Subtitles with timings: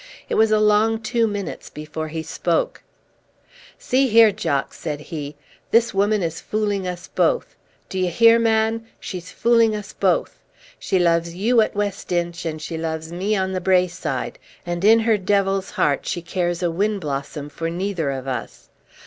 [0.29, 2.81] It was a long two minutes before he spoke.
[3.77, 5.35] "See here, Jock!" said he.
[5.69, 7.55] "This woman is fooling us both.
[7.87, 8.87] D'you hear, man?
[8.99, 10.39] she's fooling us both!
[10.79, 15.01] She loves you at West Inch, and she loves me on the braeside; and in
[15.01, 18.69] her devil's heart she cares a whin blossom for neither of us.